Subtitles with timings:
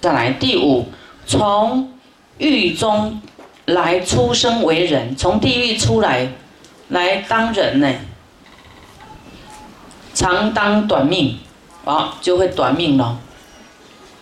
[0.00, 0.86] 再来第五，
[1.26, 1.92] 从
[2.38, 3.20] 狱中
[3.64, 6.34] 来出生为人，从地狱出来
[6.86, 7.92] 来当人呢，
[10.14, 11.36] 常当短命，
[11.84, 13.18] 啊，就会短命了，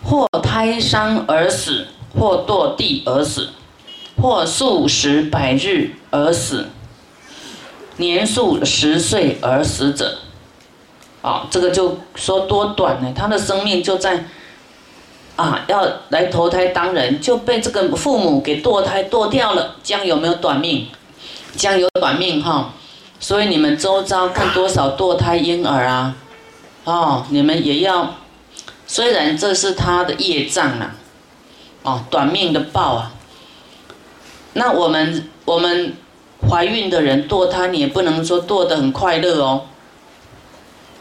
[0.03, 1.88] 或胎伤而死，
[2.19, 3.51] 或堕地而死，
[4.17, 6.69] 或数十百日而死，
[7.99, 10.21] 年数十岁而死者，
[11.21, 14.24] 啊，这个就说多短呢，他的生命就在。
[15.37, 20.89] 啊，要来投胎当人，就被这个父母给堕胎堕掉了，将有没有短命？
[21.55, 22.73] 将有短命哈。
[23.21, 26.17] 所以你们周遭看多少堕胎婴儿啊？
[26.85, 28.15] 哦，你们也要，
[28.87, 30.95] 虽然这是他的业障啊，
[31.83, 33.13] 哦，短命的报啊。
[34.55, 35.95] 那我们我们
[36.49, 39.66] 怀孕的人堕胎，你也不能说堕得很快乐哦。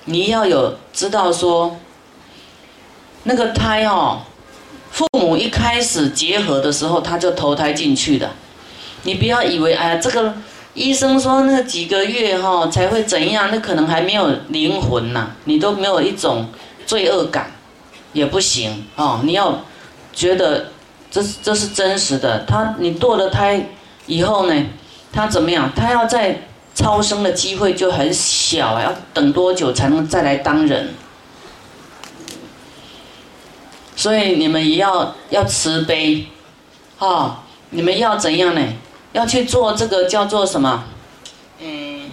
[0.04, 1.78] 你要有知道说。
[3.26, 4.22] 那个胎哦，
[4.92, 8.30] 父母一开始结合的时候，他就投胎进去的。
[9.04, 10.34] 你不要以为哎呀，这个
[10.74, 16.48] 医生说那几个月哈才会怎样，那可能还没有灵魂呐，你都没有一种
[16.86, 17.52] 罪恶感，
[18.14, 19.22] 也不行哦。
[19.24, 19.60] 你要
[20.14, 20.68] 觉得
[21.10, 22.46] 这这是真实的。
[22.48, 23.70] 他你堕了胎
[24.06, 24.66] 以后呢，
[25.12, 25.72] 他怎么样？
[25.76, 26.42] 他要在
[26.76, 30.94] 超生的机会就很小啊，要等多久才能再来当人？
[33.96, 36.28] 所以你们也要要慈悲，
[36.98, 37.44] 哈！
[37.70, 38.62] 你们要怎样呢？
[39.14, 40.84] 要去做这个叫做什么？
[41.60, 42.10] 嗯，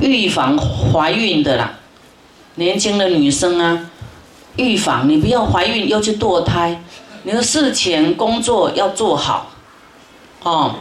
[0.00, 1.78] 预防怀孕的啦，
[2.56, 3.88] 年轻的女生啊，
[4.56, 6.82] 预防你不要怀孕又去堕胎，
[7.22, 9.52] 你的事前工作要做好，
[10.42, 10.74] 哦，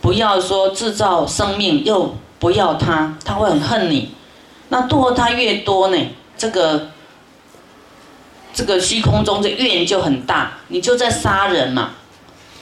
[0.00, 4.12] 不要说制造生命又不要他，他会很恨你。
[4.70, 5.98] 那堕胎越多呢，
[6.38, 6.88] 这个。
[8.60, 11.92] 这个虚空中的怨就很大，你就在杀人嘛，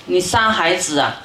[0.07, 1.23] 你杀孩子啊，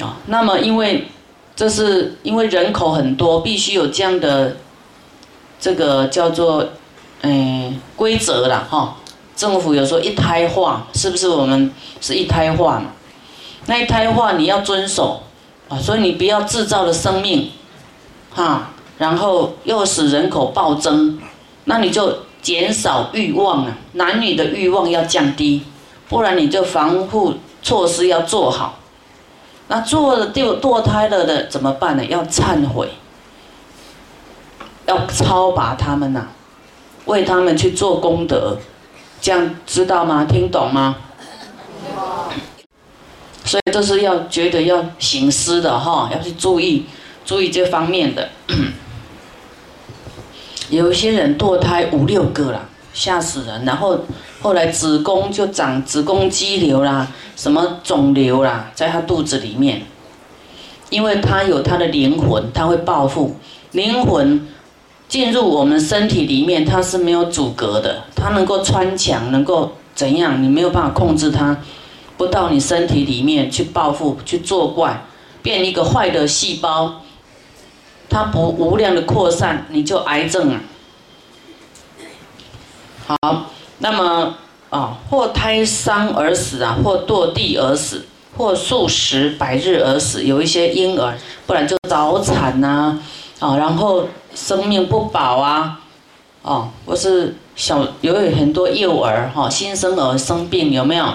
[0.00, 1.08] 啊，那么因为
[1.54, 4.56] 这是因为人口很多，必须有这样的
[5.60, 6.70] 这个叫做
[7.20, 8.96] 嗯规则了哈。
[9.36, 11.70] 政府有说一胎化，是不是我们
[12.00, 12.92] 是一胎化嘛？
[13.66, 15.22] 那一胎化你要遵守
[15.68, 17.50] 啊，所以你不要制造了生命，
[18.30, 21.20] 哈，然后又使人口暴增。
[21.68, 25.62] 那你就减少欲望啊，男女的欲望要降低，
[26.08, 28.78] 不然你就防护措施要做好。
[29.68, 32.04] 那做了堕堕胎了的怎么办呢？
[32.06, 32.88] 要忏悔，
[34.86, 36.28] 要超拔他们呐，
[37.04, 38.56] 为他们去做功德，
[39.20, 40.24] 这样知道吗？
[40.24, 40.96] 听懂吗？
[43.44, 46.86] 所以这是要觉得要行思的哈，要去注意
[47.26, 48.30] 注意这方面的。
[50.70, 53.64] 有些人堕胎五六个啦，吓死人。
[53.64, 53.98] 然后
[54.40, 57.06] 后来子宫就长子宫肌瘤啦，
[57.36, 59.82] 什么肿瘤啦，在他肚子里面。
[60.90, 63.36] 因为他有他的灵魂，他会报复。
[63.72, 64.48] 灵魂
[65.06, 70.42] 进入我们身体里面，它是没有阻隔的，它能够穿墙，能够怎样？
[70.42, 71.56] 你没有办法控制它，
[72.16, 75.04] 不到你身体里面去报复、去作怪，
[75.42, 77.02] 变一个坏的细胞。
[78.08, 80.60] 它不无量的扩散，你就癌症啊。
[83.06, 83.46] 好，
[83.78, 84.34] 那么
[84.70, 92.98] 啊，或胎伤而死啊，或堕地而死，或数十百日而死，有一些婴儿，不然就早产呐，
[93.38, 95.80] 啊，然后生命不保啊，
[96.42, 101.06] 哦，或是小有很多幼儿哈，新生儿生病有没有？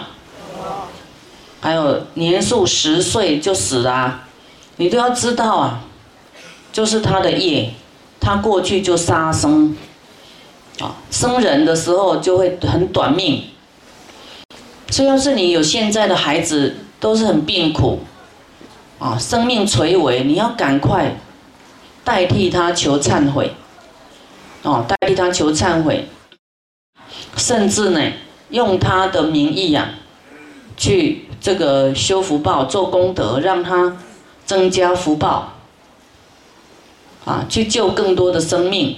[1.61, 4.21] 还有年数十岁就死了，
[4.77, 5.79] 你都要知道啊。
[6.73, 7.69] 就是他的业，
[8.19, 9.77] 他过去就杀生，
[10.79, 13.43] 啊，生人的时候就会很短命。
[14.89, 17.99] 所以要是你有现在的孩子，都是很病苦，
[18.97, 21.15] 啊，生命垂危，你要赶快
[22.03, 23.53] 代替他求忏悔，
[24.63, 26.07] 哦，代替他求忏悔，
[27.37, 28.01] 甚至呢，
[28.49, 29.89] 用他的名义啊，
[30.75, 33.95] 去这个修福报、做功德，让他
[34.43, 35.52] 增加福报。
[37.25, 38.95] 啊，去救更多的生命，